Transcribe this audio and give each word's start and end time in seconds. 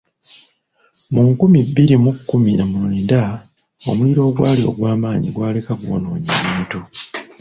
Mu 1.13 1.21
nkumi 1.31 1.59
bbiri 1.67 1.95
mu 2.03 2.11
kkumi 2.17 2.51
na 2.57 2.65
mwenda 2.71 3.21
omuliro 3.89 4.21
ogwali 4.29 4.61
ogwamaanyi 4.69 5.29
gwaleka 5.35 5.71
gwonoonye 5.81 6.29
ebintu. 6.39 6.79